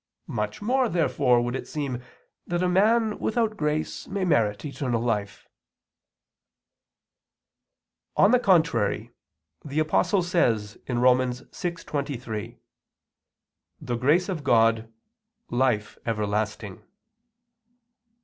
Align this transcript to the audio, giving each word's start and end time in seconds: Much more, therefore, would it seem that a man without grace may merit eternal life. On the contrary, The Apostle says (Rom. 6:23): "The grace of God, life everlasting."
Much 0.33 0.63
more, 0.63 0.89
therefore, 0.89 1.39
would 1.41 1.55
it 1.55 1.67
seem 1.67 2.01
that 2.47 2.63
a 2.63 2.67
man 2.67 3.19
without 3.19 3.55
grace 3.55 4.07
may 4.07 4.25
merit 4.25 4.65
eternal 4.65 4.99
life. 4.99 5.47
On 8.17 8.31
the 8.31 8.39
contrary, 8.39 9.11
The 9.63 9.77
Apostle 9.77 10.23
says 10.23 10.79
(Rom. 10.89 11.19
6:23): 11.19 12.57
"The 13.79 13.95
grace 13.95 14.27
of 14.27 14.43
God, 14.43 14.91
life 15.51 15.99
everlasting." 16.03 16.81